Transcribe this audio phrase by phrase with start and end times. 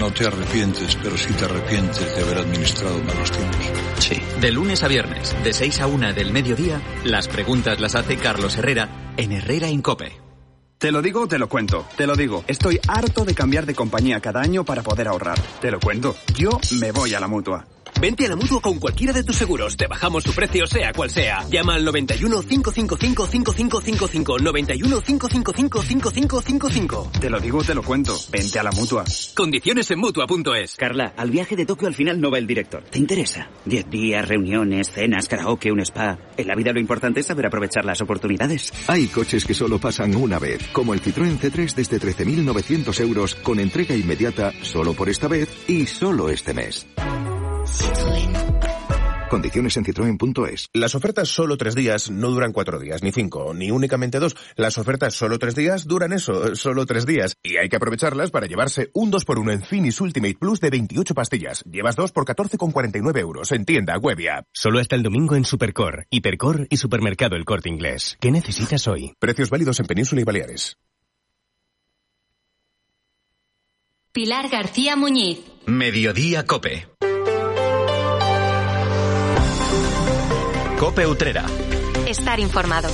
[0.00, 3.70] No te arrepientes, pero sí te arrepientes de haber administrado malos tiempos.
[3.98, 4.18] Sí.
[4.40, 8.56] De lunes a viernes, de 6 a 1 del mediodía, las preguntas las hace Carlos
[8.56, 10.10] Herrera en Herrera Incope.
[10.78, 11.86] Te lo digo, te lo cuento.
[11.98, 12.42] Te lo digo.
[12.46, 15.38] Estoy harto de cambiar de compañía cada año para poder ahorrar.
[15.60, 16.16] Te lo cuento.
[16.34, 17.66] Yo me voy a la mutua.
[18.00, 19.76] Vente a la mutua con cualquiera de tus seguros.
[19.76, 21.44] Te bajamos su precio, sea cual sea.
[21.50, 24.38] Llama al 91 555 5555.
[24.38, 27.10] 91 555 5555.
[27.20, 28.16] Te lo digo, te lo cuento.
[28.30, 29.04] Vente a la mutua.
[29.34, 30.76] Condiciones en mutua.es.
[30.76, 32.82] Carla, al viaje de Tokio al final no va el director.
[32.84, 33.50] ¿Te interesa?
[33.64, 36.18] Diez días, reuniones, cenas, karaoke, un spa.
[36.36, 38.72] En la vida lo importante es saber aprovechar las oportunidades.
[38.86, 43.60] Hay coches que solo pasan una vez, como el Citroën C3 desde 13.900 euros con
[43.60, 46.86] entrega inmediata solo por esta vez y solo este mes.
[49.30, 50.70] Condiciones en citroen.es.
[50.74, 54.36] Las ofertas solo tres días no duran cuatro días, ni cinco, ni únicamente dos.
[54.56, 57.36] Las ofertas solo tres días duran eso, solo tres días.
[57.40, 61.62] Y hay que aprovecharlas para llevarse un 2x1 en Finis Ultimate Plus de 28 pastillas.
[61.64, 64.46] Llevas dos por 14,49 euros en tienda, web y app.
[64.52, 68.18] Solo hasta el domingo en Supercor, Hipercor y Supermercado El Corte Inglés.
[68.20, 69.14] ¿Qué necesitas hoy?
[69.20, 70.76] Precios válidos en Península y Baleares.
[74.10, 75.38] Pilar García Muñiz.
[75.66, 76.88] Mediodía Cope.
[80.80, 81.44] Cope Utrera.
[82.06, 82.88] Estar informado.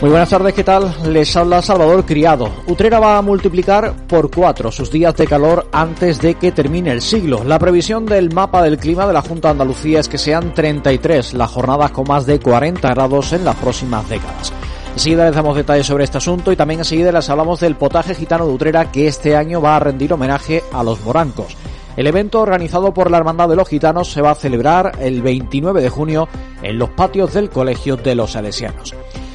[0.00, 0.90] Muy buenas tardes, ¿qué tal?
[1.12, 2.50] Les habla Salvador Criado.
[2.66, 7.02] Utrera va a multiplicar por cuatro sus días de calor antes de que termine el
[7.02, 7.44] siglo.
[7.44, 11.34] La previsión del mapa del clima de la Junta de Andalucía es que sean 33
[11.34, 14.50] las jornadas con más de 40 grados en las próximas décadas.
[14.94, 18.46] Enseguida les damos detalles sobre este asunto y también enseguida les hablamos del potaje gitano
[18.46, 21.54] de Utrera que este año va a rendir homenaje a los morancos.
[21.96, 25.82] El evento organizado por la Hermandad de los Gitanos se va a celebrar el 29
[25.82, 26.28] de junio
[26.62, 28.94] en los patios del Colegio de los Salesianos.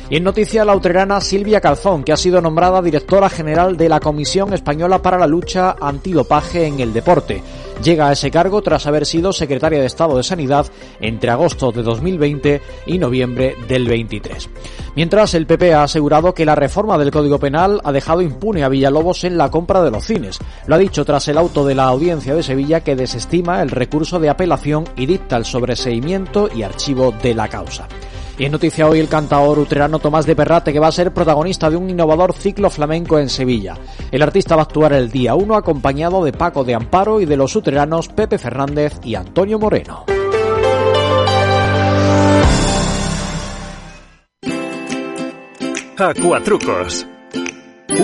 [0.10, 4.00] Y en noticia la utrerana Silvia Calzón, que ha sido nombrada directora general de la
[4.00, 7.44] Comisión Española para la Lucha Antidopaje en el Deporte.
[7.84, 10.66] Llega a ese cargo tras haber sido secretaria de Estado de Sanidad
[11.02, 14.50] entre agosto de 2020 y noviembre del 23.
[14.96, 18.70] Mientras, el PP ha asegurado que la reforma del Código Penal ha dejado impune a
[18.70, 20.40] Villalobos en la compra de los cines.
[20.68, 24.20] Lo ha dicho tras el auto de la Audiencia de Sevilla que desestima el recurso
[24.20, 27.90] de apelación y dicta el sobreseimiento y archivo de la causa.
[28.38, 31.70] Y en noticia hoy el cantador utrerano Tomás de Perrate que va a ser protagonista
[31.70, 33.76] de un innovador ciclo flamenco en Sevilla.
[34.12, 37.36] El artista va a actuar el día 1 acompañado de Paco de Amparo y de
[37.36, 40.06] los utreranos Pepe Fernández y Antonio Moreno.
[45.98, 47.08] Acuatrucos.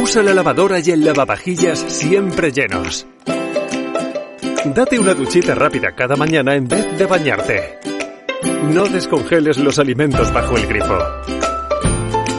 [0.02, 3.06] Usa la lavadora y el lavavajillas siempre llenos.
[4.66, 8.03] Date una duchita rápida cada mañana en vez de bañarte.
[8.44, 10.98] No descongeles los alimentos bajo el grifo.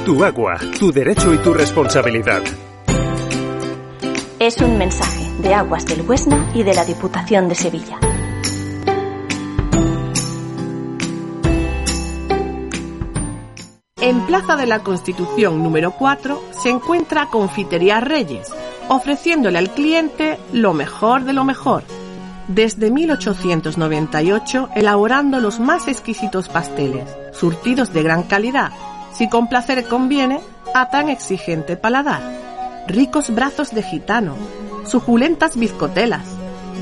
[0.05, 2.43] Tu agua, tu derecho y tu responsabilidad.
[4.39, 7.99] Es un mensaje de Aguas del Huesna y de la Diputación de Sevilla.
[14.01, 18.53] En Plaza de la Constitución número 4 se encuentra Confitería Reyes,
[18.89, 21.85] ofreciéndole al cliente lo mejor de lo mejor.
[22.49, 28.71] Desde 1898 elaborando los más exquisitos pasteles, surtidos de gran calidad,
[29.15, 30.41] si con placer conviene
[30.75, 32.23] a tan exigente paladar.
[32.87, 34.37] Ricos brazos de gitano,
[34.87, 36.27] suculentas bizcotelas.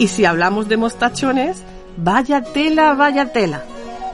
[0.01, 1.63] Y si hablamos de mostachones,
[1.97, 3.63] vaya tela, vaya tela.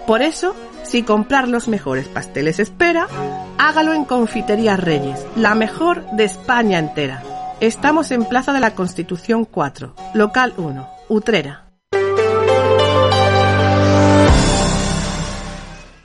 [0.07, 0.55] Por eso,
[0.85, 3.09] si comprar los mejores pasteles espera,
[3.57, 7.23] hágalo en Confitería Reyes, la mejor de España entera.
[7.61, 11.68] Estamos en Plaza de la Constitución 4, local 1, Utrera.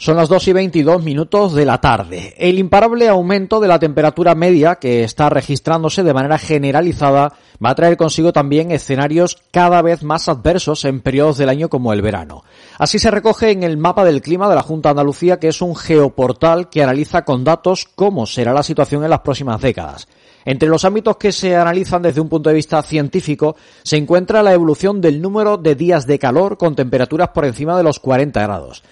[0.03, 2.33] Son las 2 y 22 minutos de la tarde.
[2.37, 7.31] El imparable aumento de la temperatura media que está registrándose de manera generalizada
[7.65, 11.93] va a traer consigo también escenarios cada vez más adversos en periodos del año como
[11.93, 12.43] el verano.
[12.77, 15.61] Así se recoge en el mapa del clima de la Junta de Andalucía, que es
[15.61, 20.09] un geoportal que analiza con datos cómo será la situación en las próximas décadas.
[20.43, 24.51] Entre los ámbitos que se analizan desde un punto de vista científico se encuentra la
[24.51, 28.83] evolución del número de días de calor con temperaturas por encima de los 40 grados.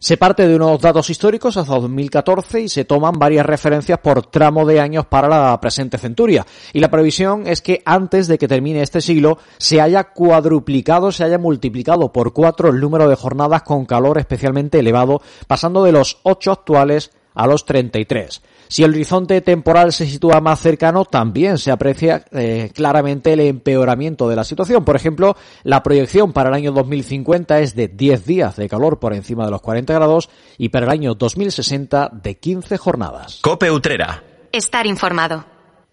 [0.00, 4.64] Se parte de unos datos históricos hasta 2014 y se toman varias referencias por tramo
[4.64, 6.46] de años para la presente centuria.
[6.72, 11.24] Y la previsión es que antes de que termine este siglo se haya cuadruplicado, se
[11.24, 16.20] haya multiplicado por cuatro el número de jornadas con calor especialmente elevado, pasando de los
[16.22, 18.42] ocho actuales a los 33.
[18.66, 24.28] Si el horizonte temporal se sitúa más cercano, también se aprecia eh, claramente el empeoramiento
[24.28, 24.84] de la situación.
[24.84, 29.14] Por ejemplo, la proyección para el año 2050 es de 10 días de calor por
[29.14, 33.38] encima de los 40 grados y para el año 2060 de 15 jornadas.
[33.40, 34.24] Cope Utrera.
[34.50, 35.44] Estar informado.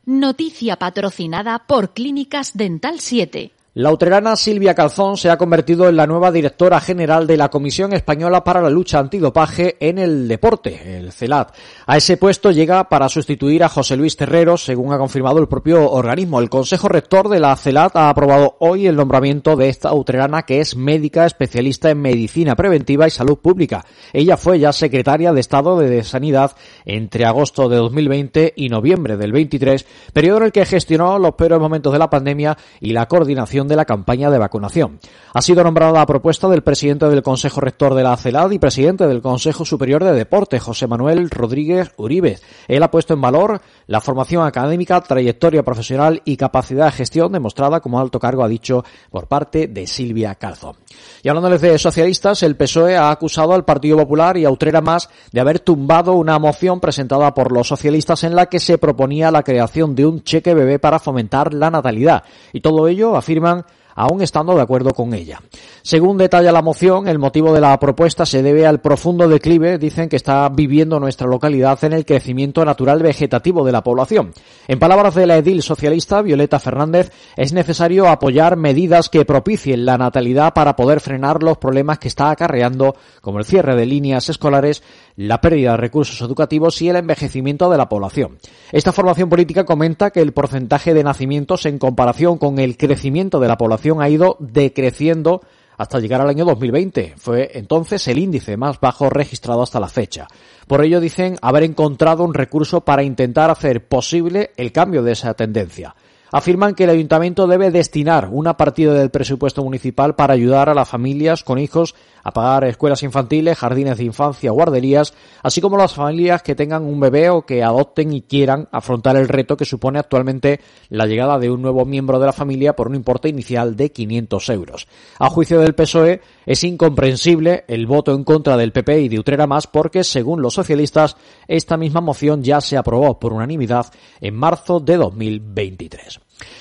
[0.05, 3.51] Noticia patrocinada por Clínicas Dental 7.
[3.77, 7.91] La utrerana Silvia Calzón se ha convertido en la nueva directora general de la Comisión
[7.91, 11.53] Española para la Lucha Antidopaje en el Deporte, el CELAT.
[11.85, 15.91] A ese puesto llega para sustituir a José Luis Terrero, según ha confirmado el propio
[15.91, 16.39] organismo.
[16.39, 20.61] El Consejo Rector de la CELAT ha aprobado hoy el nombramiento de esta utrerana que
[20.61, 23.85] es médica especialista en medicina preventiva y salud pública.
[24.13, 26.55] Ella fue ya secretaria de Estado de Sanidad
[26.85, 31.59] entre agosto de 2020 y noviembre del 23, periodo en el que gestionó los peores
[31.59, 34.99] momentos de la pandemia y la coordinación de la campaña de vacunación.
[35.33, 39.07] Ha sido nombrada a propuesta del presidente del Consejo Rector de la CELAD y presidente
[39.07, 42.39] del Consejo Superior de Deporte, José Manuel Rodríguez Uribe.
[42.67, 47.79] Él ha puesto en valor la formación académica, trayectoria profesional y capacidad de gestión demostrada
[47.79, 50.75] como alto cargo, ha dicho, por parte de Silvia Calzo.
[51.23, 55.09] Y hablándoles de socialistas, el PSOE ha acusado al Partido Popular y a Utrera Más
[55.31, 59.43] de haber tumbado una moción presentada por los socialistas en la que se proponía la
[59.43, 62.23] creación de un cheque bebé para fomentar la natalidad.
[62.53, 63.54] Y todo ello, afirman,
[63.95, 65.41] aún estando de acuerdo con ella.
[65.81, 70.09] Según detalla la moción, el motivo de la propuesta se debe al profundo declive, dicen
[70.09, 74.33] que está viviendo nuestra localidad en el crecimiento natural vegetativo de la población.
[74.67, 79.97] En palabras de la edil socialista Violeta Fernández, es necesario apoyar medidas que propicien la
[79.97, 84.83] natalidad para poder frenar los problemas que está acarreando, como el cierre de líneas escolares,
[85.15, 88.37] la pérdida de recursos educativos y el envejecimiento de la población.
[88.71, 93.47] Esta formación política comenta que el porcentaje de nacimientos en comparación con el crecimiento de
[93.47, 95.41] la población ha ido decreciendo
[95.77, 97.15] hasta llegar al año 2020.
[97.17, 100.27] Fue entonces el índice más bajo registrado hasta la fecha.
[100.67, 105.33] Por ello dicen haber encontrado un recurso para intentar hacer posible el cambio de esa
[105.33, 105.95] tendencia
[106.31, 110.89] afirman que el ayuntamiento debe destinar una partida del presupuesto municipal para ayudar a las
[110.89, 115.13] familias con hijos a pagar escuelas infantiles, jardines de infancia, guarderías,
[115.43, 119.27] así como las familias que tengan un bebé o que adopten y quieran afrontar el
[119.27, 122.95] reto que supone actualmente la llegada de un nuevo miembro de la familia por un
[122.95, 124.87] importe inicial de 500 euros.
[125.19, 129.47] A juicio del PSOE, es incomprensible el voto en contra del PP y de Utrera
[129.47, 133.87] Más porque, según los socialistas, esta misma moción ya se aprobó por unanimidad
[134.21, 136.19] en marzo de 2023.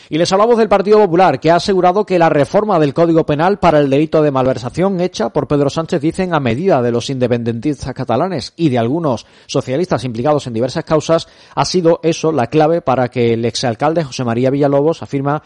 [0.09, 3.59] Y les hablamos del Partido Popular, que ha asegurado que la reforma del Código Penal
[3.59, 7.93] para el delito de malversación hecha por Pedro Sánchez, dicen, a medida de los independentistas
[7.95, 13.09] catalanes y de algunos socialistas implicados en diversas causas, ha sido eso la clave para
[13.09, 15.43] que el exalcalde José María Villalobos afirma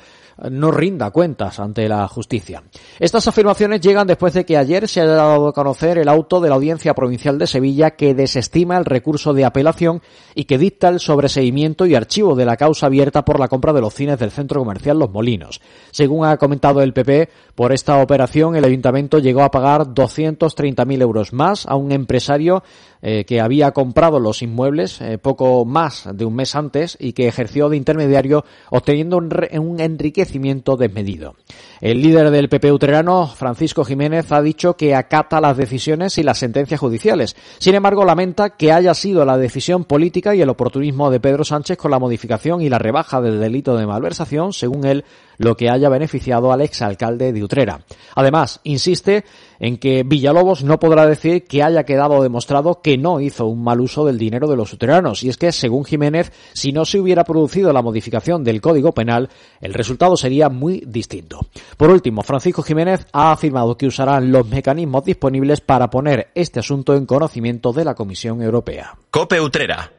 [0.51, 2.63] no rinda cuentas ante la justicia.
[2.99, 6.49] Estas afirmaciones llegan después de que ayer se haya dado a conocer el auto de
[6.49, 10.01] la Audiencia Provincial de Sevilla que desestima el recurso de apelación
[10.35, 13.81] y que dicta el sobreseimiento y archivo de la causa abierta por la compra de
[13.81, 15.61] los cines del centro comercial Los Molinos.
[15.91, 21.33] Según ha comentado el PP, por esta operación el ayuntamiento llegó a pagar 230.000 euros
[21.33, 22.63] más a un empresario
[23.03, 27.29] eh, que había comprado los inmuebles eh, poco más de un mes antes y que
[27.29, 29.31] ejerció de intermediario obteniendo un,
[29.61, 30.28] un enriquecimiento
[30.77, 31.37] desmedido.
[31.81, 36.39] El líder del PP utrerano, Francisco Jiménez, ha dicho que acata las decisiones y las
[36.39, 37.37] sentencias judiciales.
[37.59, 41.79] Sin embargo, lamenta que haya sido la decisión política y el oportunismo de Pedro Sánchez
[41.79, 45.05] con la modificación y la rebaja del delito de malversación, según él,
[45.39, 47.81] lo que haya beneficiado al exalcalde de Utrera.
[48.17, 49.25] Además, insiste
[49.61, 53.81] en que Villalobos no podrá decir que haya quedado demostrado que no hizo un mal
[53.81, 55.23] uso del dinero de los uteranos.
[55.23, 59.29] Y es que, según Jiménez, si no se hubiera producido la modificación del Código Penal,
[59.61, 61.47] el resultado sería muy distinto.
[61.77, 66.95] Por último, Francisco Jiménez ha afirmado que usarán los mecanismos disponibles para poner este asunto
[66.95, 68.97] en conocimiento de la Comisión Europea.
[69.11, 69.93] Cope Utrera.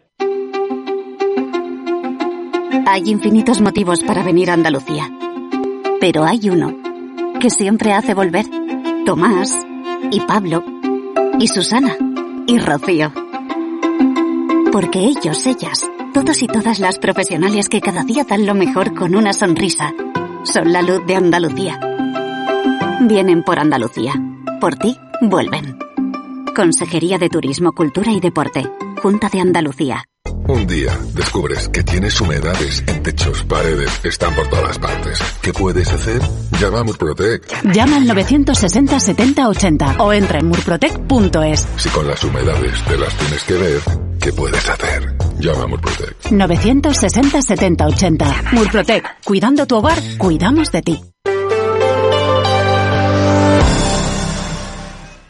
[2.85, 5.09] Hay infinitos motivos para venir a Andalucía.
[5.99, 6.75] Pero hay uno
[7.39, 8.45] que siempre hace volver.
[9.05, 9.53] Tomás
[10.11, 10.63] y Pablo
[11.39, 11.95] y Susana
[12.47, 13.11] y Rocío.
[14.71, 19.15] Porque ellos, ellas, todos y todas las profesionales que cada día dan lo mejor con
[19.15, 19.93] una sonrisa,
[20.43, 21.79] son la luz de Andalucía.
[23.01, 24.13] Vienen por Andalucía.
[24.59, 25.77] Por ti, vuelven.
[26.55, 28.69] Consejería de Turismo, Cultura y Deporte.
[29.01, 30.03] Junta de Andalucía.
[30.47, 35.19] Un día descubres que tienes humedades en techos, paredes, están por todas partes.
[35.41, 36.21] ¿Qué puedes hacer?
[36.59, 37.71] Llama a Murprotec.
[37.71, 41.67] Llama al 960 70 80 o entra en murprotec.es.
[41.77, 43.81] Si con las humedades te las tienes que ver,
[44.19, 45.18] ¿qué puedes hacer?
[45.39, 46.31] Llama Murprotec.
[46.31, 48.43] 960 70 80.
[48.51, 49.03] Murprotec.
[49.23, 50.99] Cuidando tu hogar, cuidamos de ti.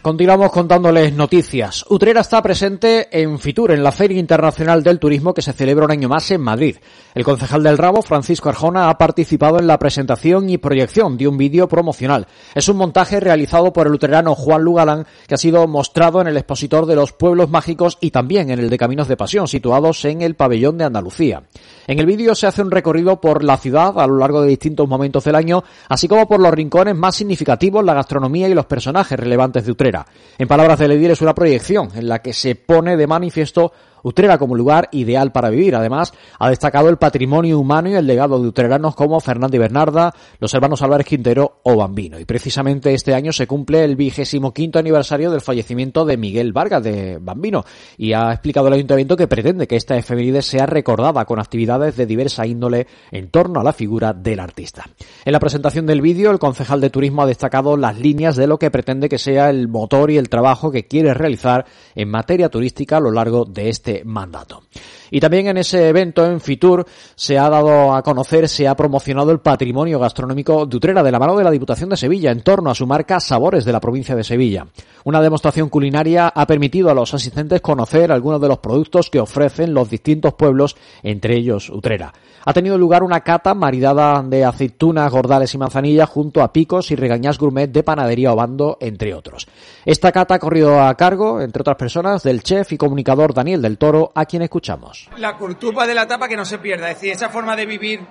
[0.10, 1.86] Continuamos contándoles noticias.
[1.88, 5.92] Utrera está presente en Fitur, en la Feria Internacional del Turismo que se celebra un
[5.92, 6.78] año más en Madrid.
[7.14, 11.38] El concejal del Rabo, Francisco Arjona, ha participado en la presentación y proyección de un
[11.38, 12.26] vídeo promocional.
[12.56, 16.38] Es un montaje realizado por el utrerano Juan Lugalán que ha sido mostrado en el
[16.38, 20.24] expositor de los pueblos mágicos y también en el de Caminos de Pasión, situados en
[20.24, 21.44] el pabellón de Andalucía.
[21.90, 24.88] En el vídeo se hace un recorrido por la ciudad a lo largo de distintos
[24.88, 29.20] momentos del año, así como por los rincones más significativos, la gastronomía y los personajes
[29.20, 30.06] relevantes de Utrera.
[30.38, 33.72] En palabras de Ledir es una proyección en la que se pone de manifiesto
[34.04, 35.76] Utrera como lugar ideal para vivir.
[35.76, 40.14] Además, ha destacado el patrimonio humano y el legado de utreranos como Fernando y Bernarda,
[40.40, 42.20] los hermanos Álvarez Quintero o Bambino.
[42.20, 46.84] Y precisamente este año se cumple el vigésimo quinto aniversario del fallecimiento de Miguel Vargas
[46.84, 47.66] de Bambino
[47.98, 52.06] y ha explicado el ayuntamiento que pretende que esta efeméride sea recordada con actividades de
[52.06, 54.86] diversa índole en torno a la figura del artista.
[55.26, 58.60] En la presentación del vídeo, el concejal de turismo ha destacado las líneas de lo
[58.60, 61.66] que pretende que sea el motor y el trabajo que quiere realizar
[61.96, 64.64] en materia turística a lo largo de este este mandato.
[65.12, 66.86] Y también en ese evento en Fitur
[67.16, 71.20] se ha dado a conocer, se ha promocionado el patrimonio gastronómico de Utrera de la
[71.20, 74.16] mano de la Diputación de Sevilla en torno a su marca Sabores de la provincia
[74.16, 74.68] de Sevilla.
[75.06, 79.74] Una demostración culinaria ha permitido a los asistentes conocer algunos de los productos que ofrecen
[79.74, 82.14] los distintos pueblos, entre ellos Utrera.
[82.46, 86.96] Ha tenido lugar una cata maridada de aceitunas, gordales y manzanillas junto a picos y
[86.96, 89.48] regañas gourmet de panadería Obando, entre otros.
[89.86, 93.78] Esta cata ha corrido a cargo, entre otras personas, del chef y comunicador Daniel del
[93.78, 94.99] Toro, a quien escuchamos.
[95.18, 98.02] La cultura de la tapa que no se pierda, es decir, esa forma de vivir,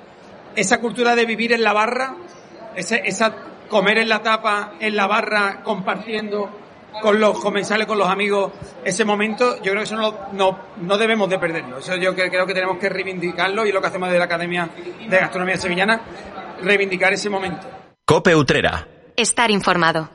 [0.57, 2.17] esa cultura de vivir en la barra,
[2.77, 3.35] esa
[3.69, 6.51] comer en la tapa, en la barra, compartiendo,
[7.01, 8.53] con los comensales, con los amigos,
[8.85, 11.79] ese momento, yo creo que eso no, no, no debemos de perderlo.
[11.79, 14.69] Eso yo creo que tenemos que reivindicarlo y lo que hacemos de la Academia
[15.09, 16.01] de Gastronomía Sevillana,
[16.63, 17.69] reivindicar ese momento.
[18.05, 18.87] Cope Utrera.
[19.17, 20.09] Estar informado.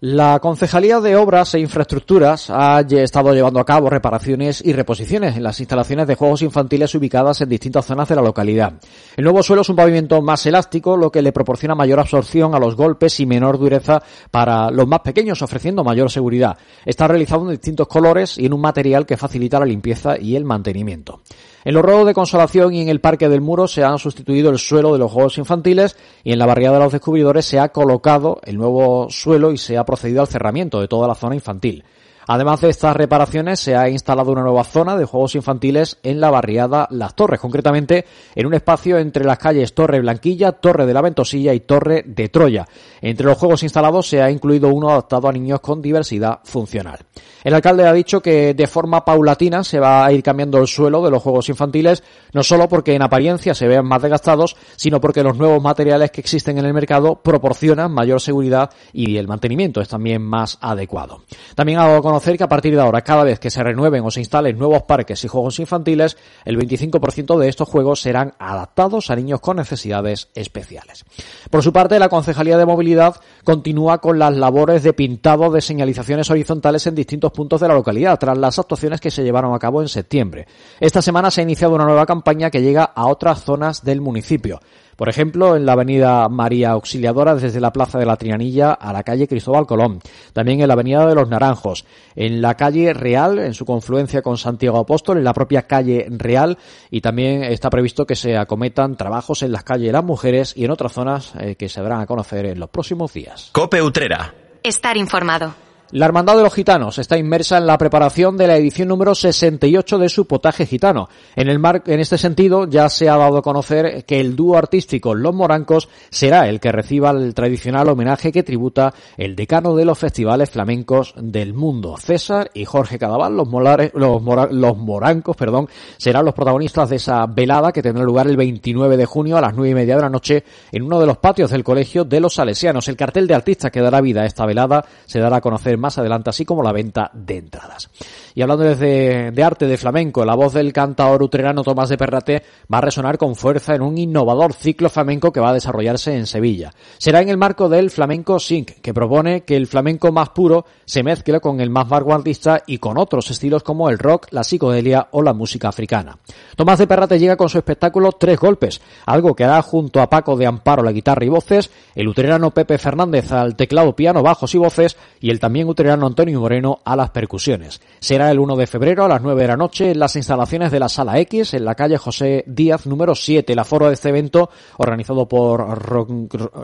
[0.00, 5.42] La Concejalía de Obras e Infraestructuras ha estado llevando a cabo reparaciones y reposiciones en
[5.42, 8.74] las instalaciones de juegos infantiles ubicadas en distintas zonas de la localidad.
[9.16, 12.60] El nuevo suelo es un pavimento más elástico, lo que le proporciona mayor absorción a
[12.60, 14.00] los golpes y menor dureza
[14.30, 16.56] para los más pequeños, ofreciendo mayor seguridad.
[16.86, 20.44] Está realizado en distintos colores y en un material que facilita la limpieza y el
[20.44, 21.22] mantenimiento.
[21.68, 24.56] En los ruedos de consolación y en el Parque del Muro se han sustituido el
[24.56, 28.40] suelo de los juegos infantiles y en la barriada de los descubridores se ha colocado
[28.44, 31.84] el nuevo suelo y se ha procedido al cerramiento de toda la zona infantil.
[32.30, 36.30] Además de estas reparaciones, se ha instalado una nueva zona de juegos infantiles en la
[36.30, 38.04] barriada Las Torres, concretamente
[38.34, 42.28] en un espacio entre las calles Torre Blanquilla, Torre de la Ventosilla y Torre de
[42.28, 42.66] Troya.
[43.00, 46.98] Entre los juegos instalados se ha incluido uno adaptado a niños con diversidad funcional.
[47.42, 51.02] El alcalde ha dicho que de forma paulatina se va a ir cambiando el suelo
[51.02, 52.02] de los juegos infantiles,
[52.34, 56.20] no solo porque en apariencia se vean más desgastados, sino porque los nuevos materiales que
[56.20, 61.22] existen en el mercado proporcionan mayor seguridad y el mantenimiento es también más adecuado.
[61.54, 64.04] También ha dado a conocer que a partir de ahora, cada vez que se renueven
[64.04, 69.10] o se instalen nuevos parques y juegos infantiles, el 25% de estos juegos serán adaptados
[69.10, 71.04] a niños con necesidades especiales.
[71.50, 76.30] Por su parte, la Concejalía de Movilidad continúa con las labores de pintado de señalizaciones
[76.30, 79.80] horizontales en distintos puntos de la localidad tras las actuaciones que se llevaron a cabo
[79.80, 80.46] en septiembre.
[80.80, 84.60] Esta semana se ha iniciado una nueva campaña que llega a otras zonas del municipio.
[84.98, 89.04] Por ejemplo, en la avenida María Auxiliadora, desde la Plaza de la Trianilla a la
[89.04, 90.00] calle Cristóbal Colón.
[90.32, 91.84] También en la avenida de los Naranjos.
[92.16, 96.58] En la calle Real, en su confluencia con Santiago Apóstol, en la propia calle Real.
[96.90, 100.72] Y también está previsto que se acometan trabajos en las calles Las Mujeres y en
[100.72, 103.50] otras zonas eh, que se darán a conocer en los próximos días.
[103.52, 104.34] Cope Utrera.
[104.64, 105.67] Estar informado.
[105.90, 109.96] La Hermandad de los Gitanos está inmersa en la preparación de la edición número 68
[109.96, 111.08] de su potaje gitano.
[111.34, 114.58] En, el mar, en este sentido, ya se ha dado a conocer que el dúo
[114.58, 119.86] artístico Los Morancos será el que reciba el tradicional homenaje que tributa el decano de
[119.86, 121.96] los festivales flamencos del mundo.
[121.96, 123.48] César y Jorge Cadaval, los,
[123.94, 128.98] los, los morancos, perdón, serán los protagonistas de esa velada que tendrá lugar el 29
[128.98, 131.50] de junio a las 9 y media de la noche en uno de los patios
[131.50, 132.88] del Colegio de los Salesianos.
[132.88, 135.98] El cartel de artistas que dará vida a esta velada se dará a conocer más
[135.98, 137.90] adelante, así como la venta de entradas.
[138.34, 142.42] Y hablando desde de arte de flamenco, la voz del cantador utrerano Tomás de Perrate
[142.72, 146.26] va a resonar con fuerza en un innovador ciclo flamenco que va a desarrollarse en
[146.26, 146.72] Sevilla.
[146.98, 151.02] Será en el marco del Flamenco Sync, que propone que el flamenco más puro se
[151.02, 155.22] mezcle con el más vanguardista y con otros estilos como el rock, la psicodelia o
[155.22, 156.18] la música africana.
[156.56, 160.36] Tomás de Perrate llega con su espectáculo Tres Golpes, algo que hará junto a Paco
[160.36, 164.58] de Amparo la guitarra y voces, el utrerano Pepe Fernández al teclado, piano, bajos y
[164.58, 167.80] voces y el también Utrera Antonio Moreno a las percusiones.
[168.00, 170.80] Será el 1 de febrero a las 9 de la noche en las instalaciones de
[170.80, 173.52] la Sala X en la calle José Díaz número 7.
[173.52, 175.60] El aforo de este evento, organizado por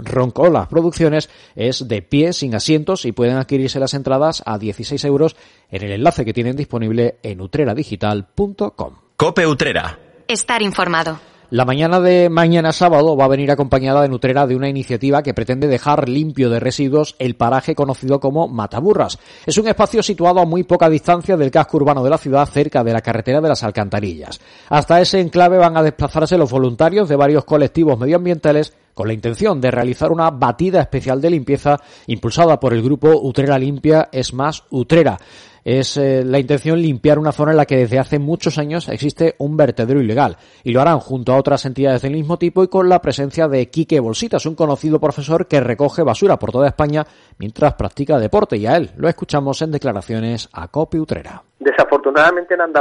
[0.04, 5.36] Roncola Producciones, es de pie, sin asientos y pueden adquirirse las entradas a 16 euros
[5.70, 8.94] en el enlace que tienen disponible en utreradigital.com.
[9.16, 9.98] Cope Utrera.
[10.26, 11.33] Estar informado.
[11.54, 15.34] La mañana de mañana sábado va a venir acompañada de Nutrera de una iniciativa que
[15.34, 19.20] pretende dejar limpio de residuos el paraje conocido como Mataburras.
[19.46, 22.82] Es un espacio situado a muy poca distancia del casco urbano de la ciudad, cerca
[22.82, 24.40] de la carretera de las Alcantarillas.
[24.68, 29.60] Hasta ese enclave van a desplazarse los voluntarios de varios colectivos medioambientales con la intención
[29.60, 34.64] de realizar una batida especial de limpieza impulsada por el grupo Utrera Limpia es más
[34.70, 35.18] Utrera
[35.64, 39.34] es eh, la intención limpiar una zona en la que desde hace muchos años existe
[39.38, 42.88] un vertedero ilegal y lo harán junto a otras entidades del mismo tipo y con
[42.88, 47.06] la presencia de Quique Bolsitas, un conocido profesor que recoge basura por toda España
[47.38, 51.42] mientras practica deporte y a él lo escuchamos en declaraciones a Copi Utrera.
[51.58, 52.74] Desafortunadamente en Andalucía